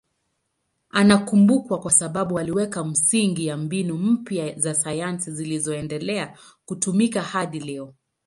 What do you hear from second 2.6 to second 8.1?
misingi ya mbinu mpya za sayansi zinazoendelea kutumika hadi leo.